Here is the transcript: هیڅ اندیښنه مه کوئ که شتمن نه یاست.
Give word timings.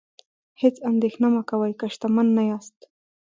هیڅ 0.61 0.75
اندیښنه 0.89 1.27
مه 1.33 1.41
کوئ 1.49 1.71
که 1.79 1.85
شتمن 1.93 2.27
نه 2.37 2.43
یاست. 2.49 2.77